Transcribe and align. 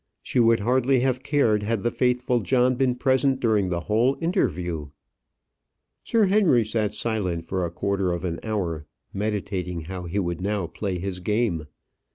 She 0.23 0.39
would 0.39 0.61
hardly 0.61 1.01
have 1.01 1.21
cared 1.21 1.61
had 1.61 1.83
the 1.83 1.91
faithful 1.91 2.39
John 2.39 2.73
been 2.73 2.95
present 2.95 3.39
during 3.39 3.69
the 3.69 3.81
whole 3.81 4.17
interview. 4.19 4.89
Sir 6.01 6.25
Henry 6.25 6.65
sat 6.65 6.95
silent 6.95 7.45
for 7.45 7.63
a 7.63 7.69
quarter 7.69 8.11
of 8.11 8.25
an 8.25 8.39
hour, 8.41 8.87
meditating 9.13 9.81
how 9.81 10.05
he 10.05 10.17
would 10.17 10.41
now 10.41 10.65
play 10.65 10.97
his 10.97 11.19
game. 11.19 11.67